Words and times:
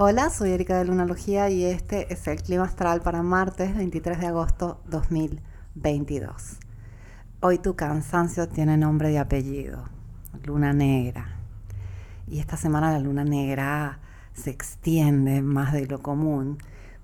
Hola, 0.00 0.30
soy 0.30 0.52
Erika 0.52 0.78
de 0.78 0.84
Lunalogía 0.84 1.50
y 1.50 1.64
este 1.64 2.12
es 2.12 2.28
el 2.28 2.40
clima 2.40 2.62
astral 2.62 3.00
para 3.00 3.24
martes 3.24 3.74
23 3.74 4.20
de 4.20 4.26
agosto 4.28 4.80
2022. 4.86 6.58
Hoy 7.40 7.58
tu 7.58 7.74
cansancio 7.74 8.46
tiene 8.46 8.76
nombre 8.76 9.10
y 9.10 9.16
apellido, 9.16 9.82
luna 10.44 10.72
negra. 10.72 11.40
Y 12.28 12.38
esta 12.38 12.56
semana 12.56 12.92
la 12.92 13.00
luna 13.00 13.24
negra 13.24 13.98
se 14.34 14.50
extiende 14.50 15.42
más 15.42 15.72
de 15.72 15.88
lo 15.88 16.00
común 16.00 16.58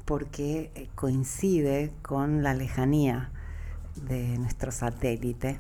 porque 0.05 0.71
eh, 0.77 0.89
coincide 0.95 1.93
con 2.03 2.45
la 2.45 2.55
lejanía 2.55 3.33
de 4.07 4.39
nuestro 4.39 4.71
satélite 4.71 5.59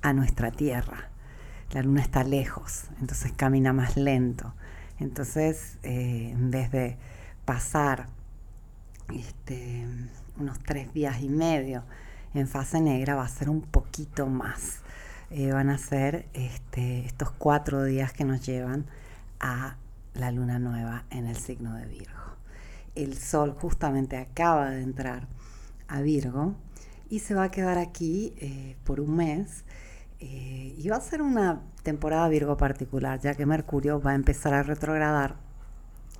a 0.00 0.14
nuestra 0.14 0.50
Tierra. 0.50 1.10
La 1.72 1.82
luna 1.82 2.00
está 2.00 2.24
lejos, 2.24 2.84
entonces 2.98 3.30
camina 3.36 3.74
más 3.74 3.98
lento. 3.98 4.54
Entonces, 5.00 5.78
eh, 5.82 6.30
en 6.32 6.50
vez 6.50 6.70
de 6.70 6.96
pasar 7.44 8.06
este, 9.12 9.86
unos 10.38 10.58
tres 10.60 10.92
días 10.92 11.20
y 11.20 11.28
medio 11.28 11.82
en 12.34 12.46
fase 12.46 12.80
negra, 12.80 13.16
va 13.16 13.24
a 13.24 13.28
ser 13.28 13.50
un 13.50 13.62
poquito 13.62 14.26
más. 14.26 14.80
Eh, 15.30 15.52
van 15.52 15.70
a 15.70 15.78
ser 15.78 16.26
este, 16.34 17.06
estos 17.06 17.30
cuatro 17.30 17.84
días 17.84 18.12
que 18.12 18.24
nos 18.24 18.44
llevan 18.44 18.86
a 19.40 19.76
la 20.14 20.30
luna 20.30 20.58
nueva 20.58 21.04
en 21.10 21.26
el 21.26 21.36
signo 21.36 21.74
de 21.76 21.86
Virgo. 21.86 22.18
El 22.94 23.16
sol 23.16 23.56
justamente 23.58 24.16
acaba 24.16 24.70
de 24.70 24.82
entrar 24.82 25.28
a 25.88 26.00
Virgo 26.00 26.54
y 27.08 27.20
se 27.20 27.34
va 27.34 27.44
a 27.44 27.50
quedar 27.50 27.78
aquí 27.78 28.34
eh, 28.38 28.76
por 28.84 29.00
un 29.00 29.16
mes. 29.16 29.64
Eh, 30.20 30.74
y 30.76 30.88
va 30.88 30.96
a 30.96 31.00
ser 31.00 31.22
una 31.22 31.62
temporada 31.82 32.28
Virgo 32.28 32.56
particular, 32.56 33.20
ya 33.20 33.34
que 33.34 33.46
Mercurio 33.46 34.00
va 34.00 34.12
a 34.12 34.14
empezar 34.14 34.54
a 34.54 34.62
retrogradar 34.62 35.36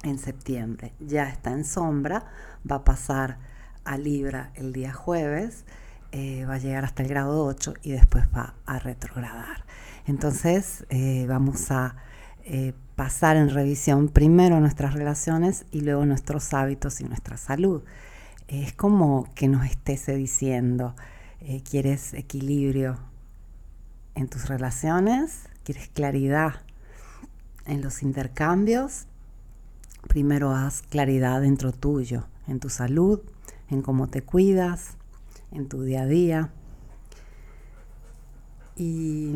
en 0.03 0.19
septiembre. 0.19 0.95
Ya 1.01 1.29
está 1.29 1.53
en 1.53 1.65
sombra, 1.65 2.25
va 2.71 2.77
a 2.77 2.85
pasar 2.85 3.39
a 3.85 3.99
Libra 3.99 4.51
el 4.55 4.73
día 4.73 4.93
jueves, 4.93 5.65
eh, 6.13 6.45
va 6.47 6.55
a 6.55 6.59
llegar 6.59 6.85
hasta 6.85 7.03
el 7.03 7.09
grado 7.09 7.45
8 7.45 7.75
y 7.83 7.93
después 7.93 8.25
va 8.35 8.55
a 8.67 8.79
retrogradar. 8.79 9.65
Entonces 10.07 10.87
vamos 11.29 11.71
a 11.71 11.95
pasar 12.97 13.37
en 13.37 13.49
revisión 13.49 14.09
primero 14.09 14.61
nuestras 14.61 14.95
relaciones 14.95 15.65
y 15.71 15.83
luego 15.83 16.05
nuestros 16.05 16.53
hábitos 16.53 17.01
y 17.01 17.05
nuestra 17.05 17.37
salud. 17.37 17.83
Es 18.51 18.73
como 18.73 19.33
que 19.35 19.47
nos 19.47 19.65
estés 19.65 20.07
diciendo, 20.07 20.97
eh, 21.41 21.63
¿quieres 21.63 22.13
equilibrio 22.15 22.99
en 24.15 24.29
tus 24.29 24.49
relaciones? 24.49 25.45
¿Quieres 25.65 25.89
claridad 25.89 26.63
en 27.67 27.83
los 27.83 28.03
intercambios? 28.03 29.07
Primero 30.09 30.53
haz 30.53 30.83
claridad 30.83 31.41
dentro 31.41 31.73
tuyo, 31.73 32.27
en 32.47 32.61
tu 32.61 32.71
salud, 32.71 33.21
en 33.69 33.83
cómo 33.83 34.09
te 34.09 34.23
cuidas, 34.23 34.97
en 35.53 35.69
tu 35.69 35.83
día 35.83 36.03
a 36.03 36.07
día. 36.07 36.51
Y 38.77 39.33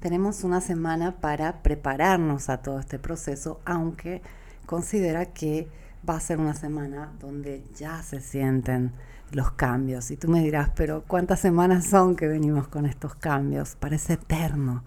tenemos 0.00 0.44
una 0.44 0.60
semana 0.60 1.20
para 1.20 1.62
prepararnos 1.62 2.48
a 2.48 2.62
todo 2.62 2.78
este 2.80 2.98
proceso, 2.98 3.60
aunque 3.64 4.22
considera 4.66 5.26
que 5.26 5.68
va 6.08 6.16
a 6.16 6.20
ser 6.20 6.38
una 6.38 6.54
semana 6.54 7.12
donde 7.20 7.64
ya 7.76 8.02
se 8.02 8.20
sienten 8.20 8.92
los 9.30 9.52
cambios. 9.52 10.10
Y 10.10 10.16
tú 10.16 10.28
me 10.28 10.42
dirás, 10.42 10.70
pero 10.74 11.04
¿cuántas 11.06 11.40
semanas 11.40 11.86
son 11.86 12.16
que 12.16 12.26
venimos 12.26 12.68
con 12.68 12.86
estos 12.86 13.14
cambios? 13.14 13.76
Parece 13.76 14.14
eterno. 14.14 14.84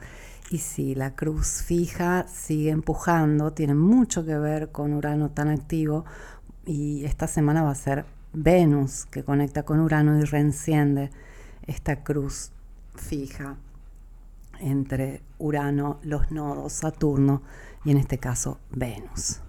Y 0.52 0.60
si 0.60 0.94
la 0.94 1.16
cruz 1.16 1.64
fija 1.64 2.28
sigue 2.28 2.70
empujando, 2.70 3.52
tiene 3.52 3.74
mucho 3.74 4.25
que 4.25 4.38
ver 4.38 4.72
con 4.72 4.94
Urano 4.94 5.31
tan 5.31 5.50
activo 5.50 6.06
y 6.66 7.04
esta 7.06 7.28
semana 7.28 7.64
va 7.64 7.72
a 7.72 7.75
ser 7.75 8.06
Venus 8.34 9.06
que 9.06 9.24
conecta 9.24 9.64
con 9.64 9.80
Urano 9.80 10.20
y 10.20 10.24
reenciende 10.24 11.09
esta 11.66 12.04
cruz 12.04 12.52
fija 12.96 13.56
entre 14.59 15.22
Urano, 15.40 16.00
los 16.04 16.31
nodos, 16.31 16.74
Saturno 16.74 17.42
y 17.84 17.92
en 17.92 17.98
este 17.98 18.20
caso 18.20 18.59
Venus. 18.72 19.42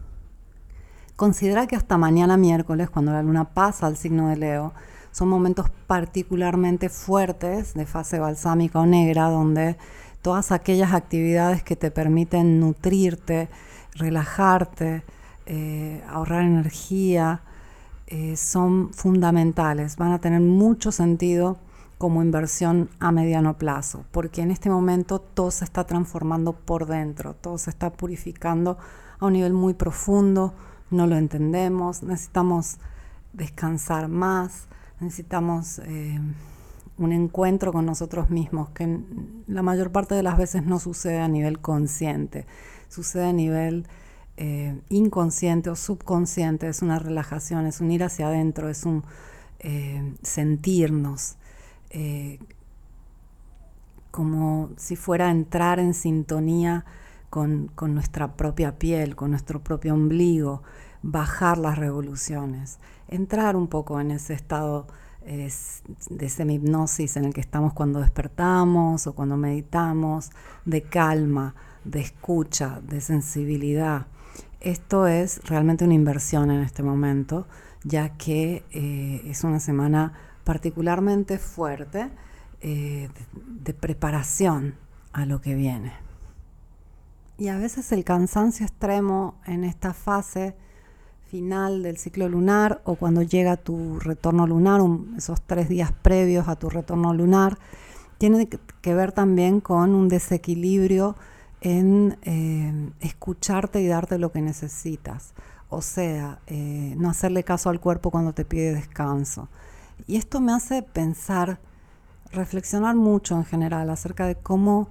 Considera 1.17 1.67
que 1.67 1.77
hasta 1.77 1.97
mañana 1.97 2.37
miércoles, 2.37 2.91
cuando 2.91 3.11
la 3.11 3.23
luna 3.23 3.45
pasa 3.45 3.87
al 3.87 3.97
signo 3.97 4.29
de 4.29 4.37
Leo, 4.37 4.75
son 5.13 5.31
momentos 5.31 5.71
particularmente 5.87 6.91
fuertes 6.91 7.73
de 7.73 7.87
fase 7.87 8.19
balsámica 8.19 8.81
o 8.81 8.85
negra, 8.85 9.31
donde 9.31 9.79
todas 10.21 10.53
aquellas 10.53 10.93
actividades 10.93 11.63
que 11.63 11.75
te 11.75 11.91
permiten 11.91 12.61
nutrirte, 12.61 13.49
relajarte, 13.95 15.05
eh, 15.47 16.05
ahorrar 16.07 16.43
energía, 16.43 17.41
eh, 18.09 18.37
son 18.37 18.93
fundamentales, 18.93 19.97
van 19.97 20.13
a 20.13 20.21
tener 20.21 20.43
mucho 20.43 20.93
sentido 20.93 21.57
como 21.97 22.23
inversión 22.23 22.91
a 23.01 23.11
mediano 23.11 23.57
plazo, 23.57 24.05
porque 24.11 24.43
en 24.43 24.51
este 24.51 24.69
momento 24.69 25.19
todo 25.19 25.51
se 25.51 25.65
está 25.65 25.85
transformando 25.85 26.53
por 26.53 26.85
dentro, 26.85 27.33
todo 27.33 27.57
se 27.57 27.71
está 27.71 27.89
purificando 27.89 28.77
a 29.19 29.25
un 29.25 29.33
nivel 29.33 29.55
muy 29.55 29.73
profundo, 29.73 30.53
no 30.91 31.07
lo 31.07 31.17
entendemos, 31.17 32.03
necesitamos 32.03 32.79
descansar 33.33 34.09
más, 34.09 34.67
necesitamos 35.01 35.81
eh, 35.81 36.19
un 36.99 37.13
encuentro 37.13 37.73
con 37.73 37.85
nosotros 37.87 38.31
mismos, 38.31 38.71
que 38.71 39.01
la 39.47 39.63
mayor 39.63 39.93
parte 39.93 40.15
de 40.15 40.23
las 40.23 40.39
veces 40.39 40.65
no 40.65 40.79
sucede 40.79 41.19
a 41.19 41.29
nivel 41.29 41.59
consciente, 41.61 42.47
sucede 42.89 43.27
a 43.27 43.33
nivel 43.33 43.87
eh, 44.37 44.81
inconsciente 44.89 45.71
o 45.71 45.77
subconsciente, 45.77 46.69
es 46.69 46.83
una 46.83 46.99
relajación, 46.99 47.67
es 47.67 47.81
un 47.81 47.91
ir 47.91 48.05
hacia 48.05 48.29
adentro, 48.29 48.69
es 48.69 48.85
un 48.85 49.05
eh, 49.61 50.15
sentirnos. 50.23 51.37
Como 54.11 54.71
si 54.77 54.97
fuera 54.97 55.29
a 55.29 55.31
entrar 55.31 55.79
en 55.79 55.95
sintonía 55.95 56.85
con, 57.37 57.95
nuestra 57.95 58.35
propia 58.35 58.79
piel, 58.79 59.15
con 59.15 59.29
nuestro 59.29 59.61
propio 59.63 59.93
ombligo, 59.93 60.63
bajar 61.03 61.59
las 61.59 61.77
revoluciones, 61.77 62.79
entrar 63.09 63.57
un 63.57 63.69
poco 63.69 64.01
en 64.01 64.11
ese 64.11 64.33
estado 64.33 64.87
eh, 65.27 65.53
de 66.09 66.29
semi-hipnosis 66.31 67.19
en 67.19 67.27
el 67.27 67.35
que 67.35 67.43
estamos 67.43 67.75
cuando 67.75 68.01
despertamos 68.01 69.07
o 69.07 69.15
cuando 69.15 69.37
meditamos, 69.37 70.31
de 70.65 70.81
calma, 70.81 71.55
de 71.85 72.01
escucha, 72.01 72.81
de 72.81 73.03
sensibilidad. 73.03 74.07
Esto 74.61 75.07
es 75.07 75.43
realmente 75.45 75.85
una 75.85 75.93
inversión 75.93 76.51
en 76.51 76.63
este 76.63 76.83
momento, 76.83 77.47
ya 77.85 78.17
que 78.17 78.65
eh, 78.71 79.21
es 79.27 79.45
una 79.45 79.61
semana 79.61 80.15
particularmente 80.43 81.37
fuerte 81.37 82.09
eh, 82.63 83.11
de, 83.45 83.75
preparación 83.75 84.77
a 85.13 85.27
lo 85.27 85.43
que 85.43 85.55
viene. 85.55 86.07
Y 87.39 87.49
a 87.49 87.59
veces 87.59 87.93
el 87.93 88.05
cansancio 88.05 88.65
extremo 88.65 89.35
en 89.47 89.65
esta 89.65 89.93
fase 89.93 90.57
final 91.31 91.83
del 91.83 91.99
ciclo 91.99 92.29
lunar 92.29 92.81
o 92.85 92.95
cuando 92.95 93.23
llega 93.23 93.57
tu 93.57 93.99
retorno 93.99 94.47
lunar, 94.47 94.81
esos 95.17 95.43
tres 95.43 95.69
días 95.69 95.93
previos 95.93 96.49
a 96.49 96.57
tu 96.57 96.71
retorno 96.71 97.13
lunar, 97.13 97.59
tiene 98.19 98.49
que 98.49 98.95
ver 98.95 99.13
también 99.13 99.61
con 99.61 99.95
un 99.95 100.09
desequilibrio 100.09 101.17
en 101.61 102.17
eh, 102.23 102.91
escucharte 103.01 103.81
y 103.81 103.87
darte 103.87 104.19
lo 104.19 104.33
que 104.33 104.41
necesitas. 104.41 105.35
O 105.69 105.83
sea, 105.83 106.39
eh, 106.47 106.95
no 106.97 107.11
hacerle 107.11 107.43
caso 107.43 107.69
al 107.69 107.81
cuerpo 107.81 108.11
cuando 108.11 108.33
te 108.33 108.45
pide 108.45 108.73
descanso. 108.73 109.49
Y 110.07 110.17
esto 110.17 110.41
me 110.41 110.53
hace 110.53 110.83
pensar, 110.83 111.59
reflexionar 112.31 112.95
mucho 112.95 113.35
en 113.37 113.45
general 113.45 113.91
acerca 113.91 114.27
de 114.27 114.37
cómo 114.37 114.89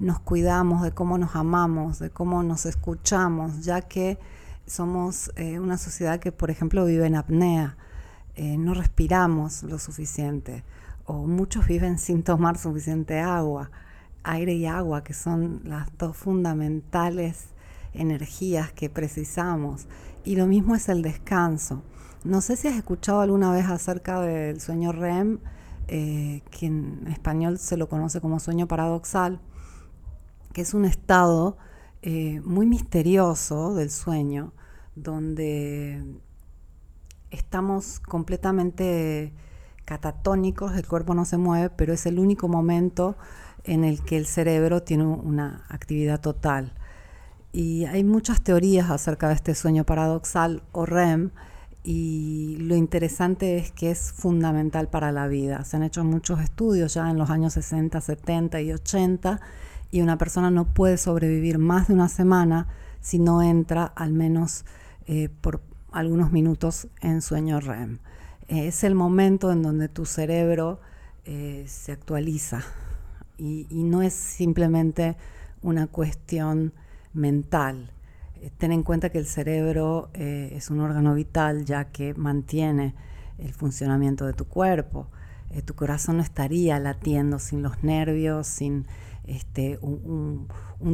nos 0.00 0.18
cuidamos, 0.18 0.82
de 0.82 0.92
cómo 0.92 1.18
nos 1.18 1.36
amamos, 1.36 1.98
de 1.98 2.10
cómo 2.10 2.42
nos 2.42 2.64
escuchamos, 2.66 3.62
ya 3.62 3.82
que 3.82 4.18
somos 4.66 5.30
eh, 5.36 5.60
una 5.60 5.76
sociedad 5.76 6.18
que, 6.18 6.32
por 6.32 6.50
ejemplo, 6.50 6.84
vive 6.86 7.06
en 7.06 7.16
apnea, 7.16 7.76
eh, 8.34 8.56
no 8.56 8.72
respiramos 8.72 9.62
lo 9.62 9.78
suficiente, 9.78 10.64
o 11.04 11.26
muchos 11.26 11.66
viven 11.66 11.98
sin 12.06 12.22
tomar 12.22 12.56
suficiente 12.56 13.20
agua, 13.20 13.70
aire 14.22 14.54
y 14.54 14.66
agua, 14.66 15.04
que 15.04 15.12
son 15.12 15.60
las 15.64 15.86
dos 15.98 16.16
fundamentales 16.16 17.48
energías 17.92 18.72
que 18.72 18.88
precisamos. 18.88 19.86
Y 20.24 20.36
lo 20.36 20.46
mismo 20.46 20.74
es 20.74 20.88
el 20.88 21.02
descanso. 21.02 21.82
No 22.24 22.40
sé 22.40 22.56
si 22.56 22.68
has 22.68 22.76
escuchado 22.76 23.20
alguna 23.20 23.50
vez 23.50 23.66
acerca 23.66 24.20
del 24.20 24.60
sueño 24.60 24.92
REM, 24.92 25.38
eh, 25.88 26.42
que 26.50 26.66
en 26.66 27.06
español 27.08 27.58
se 27.58 27.76
lo 27.76 27.88
conoce 27.88 28.20
como 28.20 28.38
sueño 28.38 28.68
paradoxal, 28.68 29.40
que 30.52 30.62
es 30.62 30.74
un 30.74 30.84
estado 30.84 31.56
eh, 32.02 32.40
muy 32.44 32.66
misterioso 32.66 33.74
del 33.74 33.90
sueño, 33.90 34.52
donde 34.94 36.02
estamos 37.30 38.00
completamente 38.00 39.32
catatónicos, 39.84 40.76
el 40.76 40.86
cuerpo 40.86 41.14
no 41.14 41.24
se 41.24 41.36
mueve, 41.36 41.70
pero 41.70 41.92
es 41.92 42.06
el 42.06 42.18
único 42.18 42.48
momento 42.48 43.16
en 43.64 43.84
el 43.84 44.02
que 44.02 44.16
el 44.16 44.26
cerebro 44.26 44.82
tiene 44.82 45.04
una 45.04 45.64
actividad 45.68 46.20
total. 46.20 46.72
Y 47.52 47.84
hay 47.86 48.04
muchas 48.04 48.42
teorías 48.42 48.90
acerca 48.90 49.28
de 49.28 49.34
este 49.34 49.54
sueño 49.54 49.84
paradoxal 49.84 50.62
o 50.72 50.86
REM 50.86 51.30
y 51.82 52.56
lo 52.60 52.76
interesante 52.76 53.58
es 53.58 53.72
que 53.72 53.90
es 53.90 54.12
fundamental 54.12 54.88
para 54.88 55.12
la 55.12 55.26
vida. 55.26 55.64
Se 55.64 55.76
han 55.76 55.82
hecho 55.82 56.04
muchos 56.04 56.40
estudios 56.40 56.94
ya 56.94 57.10
en 57.10 57.18
los 57.18 57.30
años 57.30 57.54
60, 57.54 58.00
70 58.00 58.60
y 58.60 58.72
80 58.72 59.40
y 59.90 60.02
una 60.02 60.18
persona 60.18 60.50
no 60.50 60.72
puede 60.72 60.96
sobrevivir 60.96 61.58
más 61.58 61.88
de 61.88 61.94
una 61.94 62.08
semana 62.08 62.68
si 63.00 63.18
no 63.18 63.42
entra 63.42 63.84
al 63.84 64.12
menos 64.12 64.64
eh, 65.06 65.28
por 65.40 65.60
algunos 65.90 66.30
minutos 66.30 66.88
en 67.00 67.22
sueño 67.22 67.60
REM. 67.60 67.98
Eh, 68.48 68.68
es 68.68 68.84
el 68.84 68.94
momento 68.94 69.50
en 69.50 69.62
donde 69.62 69.88
tu 69.88 70.06
cerebro 70.06 70.80
eh, 71.24 71.64
se 71.66 71.92
actualiza 71.92 72.62
y, 73.36 73.66
no 73.70 74.02
es 74.02 74.12
simplemente 74.12 75.16
una 75.62 75.86
cuestión 75.86 76.74
mental. 77.14 77.90
ten 78.58 78.70
en 78.70 78.82
cuenta 78.82 79.08
que 79.08 79.18
el 79.18 79.26
cerebro 79.26 80.10
es 80.12 80.68
un 80.70 80.80
órgano 80.80 81.14
vital 81.14 81.64
ya 81.64 81.86
que 81.86 82.12
mantiene 82.14 82.94
el 83.38 83.54
funcionamiento 83.54 84.26
de 84.26 84.34
tu 84.34 84.44
cuerpo. 84.44 85.08
tu 85.64 85.74
corazón 85.74 86.18
no 86.18 86.22
estaría 86.22 86.78
latiendo 86.78 87.38
sin 87.38 87.62
los 87.62 87.82
nervios, 87.82 88.46
sin 88.46 88.86
este, 89.24 89.78
un, 89.82 90.48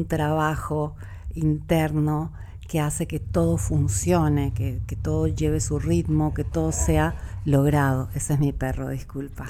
trabajo 0.08 0.94
interno 1.34 2.32
que 2.68 2.80
hace 2.80 3.06
que 3.06 3.20
todo 3.20 3.56
funcione, 3.58 4.52
que, 4.52 4.80
todo 5.00 5.26
lleve 5.28 5.60
su 5.60 5.78
ritmo, 5.78 6.34
que 6.34 6.44
todo 6.44 6.72
sea 6.72 7.14
logrado. 7.44 8.08
Ese 8.14 8.34
es 8.34 8.40
mi 8.40 8.52
perro, 8.52 8.88
disculpa. 8.88 9.46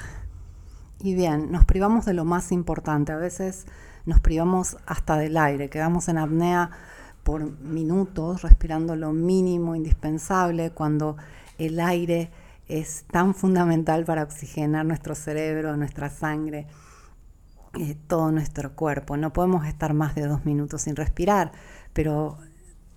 Y 0.99 1.15
bien, 1.15 1.51
nos 1.51 1.65
privamos 1.65 2.05
de 2.05 2.13
lo 2.13 2.25
más 2.25 2.51
importante. 2.51 3.11
A 3.11 3.17
veces 3.17 3.65
nos 4.05 4.19
privamos 4.19 4.77
hasta 4.85 5.17
del 5.17 5.37
aire, 5.37 5.69
quedamos 5.69 6.07
en 6.07 6.17
apnea 6.17 6.71
por 7.23 7.59
minutos, 7.59 8.41
respirando 8.41 8.95
lo 8.95 9.11
mínimo 9.11 9.75
indispensable, 9.75 10.71
cuando 10.71 11.17
el 11.57 11.79
aire 11.79 12.31
es 12.69 13.05
tan 13.11 13.33
fundamental 13.33 14.05
para 14.05 14.23
oxigenar 14.23 14.85
nuestro 14.85 15.15
cerebro, 15.15 15.75
nuestra 15.75 16.09
sangre 16.09 16.67
eh, 17.79 17.97
todo 18.07 18.31
nuestro 18.31 18.75
cuerpo. 18.75 19.17
No 19.17 19.33
podemos 19.33 19.65
estar 19.67 19.93
más 19.93 20.15
de 20.15 20.27
dos 20.27 20.45
minutos 20.45 20.83
sin 20.83 20.95
respirar, 20.95 21.51
pero 21.93 22.37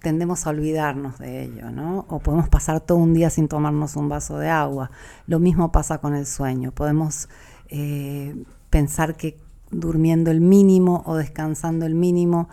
tendemos 0.00 0.46
a 0.46 0.50
olvidarnos 0.50 1.18
de 1.18 1.44
ello, 1.44 1.70
¿no? 1.70 2.06
O 2.08 2.20
podemos 2.20 2.48
pasar 2.48 2.80
todo 2.80 2.98
un 2.98 3.14
día 3.14 3.30
sin 3.30 3.48
tomarnos 3.48 3.96
un 3.96 4.08
vaso 4.08 4.38
de 4.38 4.48
agua. 4.48 4.90
Lo 5.26 5.38
mismo 5.38 5.72
pasa 5.72 5.98
con 5.98 6.14
el 6.14 6.26
sueño. 6.26 6.72
Podemos 6.72 7.28
eh, 7.68 8.44
pensar 8.70 9.16
que 9.16 9.38
durmiendo 9.70 10.30
el 10.30 10.40
mínimo 10.40 11.02
o 11.06 11.16
descansando 11.16 11.86
el 11.86 11.94
mínimo 11.94 12.48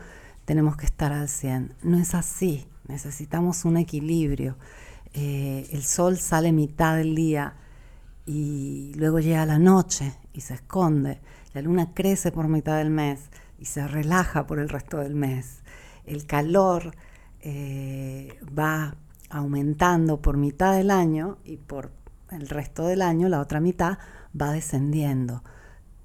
tenemos 0.45 0.77
que 0.77 0.85
estar 0.85 1.11
al 1.11 1.29
100. 1.29 1.73
No 1.83 1.97
es 1.97 2.13
así. 2.13 2.67
Necesitamos 2.87 3.65
un 3.65 3.77
equilibrio. 3.77 4.57
Eh, 5.13 5.67
el 5.71 5.83
sol 5.83 6.17
sale 6.17 6.51
mitad 6.51 6.95
del 6.95 7.15
día 7.15 7.55
y 8.25 8.93
luego 8.95 9.19
llega 9.19 9.45
la 9.45 9.57
noche 9.57 10.13
y 10.33 10.41
se 10.41 10.53
esconde. 10.53 11.19
La 11.57 11.63
luna 11.63 11.91
crece 11.95 12.31
por 12.31 12.47
mitad 12.49 12.77
del 12.77 12.91
mes 12.91 13.31
y 13.57 13.65
se 13.65 13.87
relaja 13.87 14.45
por 14.45 14.59
el 14.59 14.69
resto 14.69 14.99
del 14.99 15.15
mes. 15.15 15.63
El 16.05 16.27
calor 16.27 16.95
eh, 17.39 18.37
va 18.55 18.93
aumentando 19.31 20.21
por 20.21 20.37
mitad 20.37 20.77
del 20.77 20.91
año 20.91 21.39
y 21.43 21.57
por 21.57 21.89
el 22.29 22.47
resto 22.47 22.85
del 22.85 23.01
año, 23.01 23.27
la 23.27 23.41
otra 23.41 23.59
mitad, 23.59 23.97
va 24.39 24.51
descendiendo. 24.51 25.43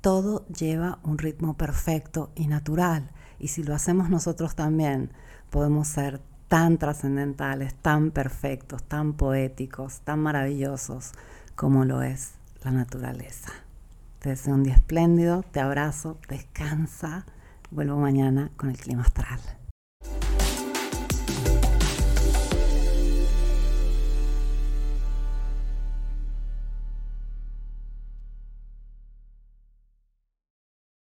Todo 0.01 0.47
lleva 0.47 1.01
un 1.03 1.19
ritmo 1.19 1.59
perfecto 1.59 2.33
y 2.35 2.47
natural. 2.47 3.11
Y 3.39 3.49
si 3.49 3.63
lo 3.63 3.75
hacemos 3.75 4.09
nosotros 4.09 4.55
también, 4.55 5.13
podemos 5.51 5.87
ser 5.87 6.23
tan 6.49 6.79
trascendentales, 6.79 7.75
tan 7.75 8.11
perfectos, 8.11 8.85
tan 8.85 9.13
poéticos, 9.13 10.01
tan 10.01 10.21
maravillosos 10.21 11.13
como 11.57 11.85
lo 11.85 12.01
es 12.01 12.37
la 12.65 12.71
naturaleza. 12.71 13.53
Te 14.23 14.29
deseo 14.29 14.55
un 14.55 14.63
día 14.63 14.75
espléndido, 14.75 15.43
te 15.43 15.59
abrazo, 15.59 16.17
descansa. 16.29 17.27
Vuelvo 17.73 17.97
mañana 17.97 18.53
con 18.57 18.71
el 18.71 18.77
clima 18.77 19.03
astral. 19.03 19.41